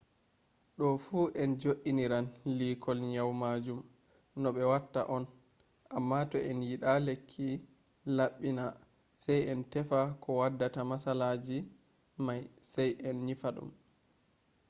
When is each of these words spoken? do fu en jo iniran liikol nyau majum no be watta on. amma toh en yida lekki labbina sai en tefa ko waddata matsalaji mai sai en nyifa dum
do 0.77 0.87
fu 1.05 1.19
en 1.41 1.51
jo 1.63 1.71
iniran 1.89 2.25
liikol 2.57 2.99
nyau 3.11 3.31
majum 3.41 3.79
no 4.41 4.47
be 4.55 4.63
watta 4.71 5.01
on. 5.15 5.23
amma 5.97 6.19
toh 6.29 6.45
en 6.49 6.59
yida 6.69 6.91
lekki 7.07 7.47
labbina 8.15 8.65
sai 9.23 9.39
en 9.51 9.61
tefa 9.71 9.99
ko 10.23 10.29
waddata 10.41 10.79
matsalaji 10.89 11.57
mai 12.25 12.41
sai 12.71 12.89
en 13.07 13.15
nyifa 13.27 13.47
dum 13.55 13.69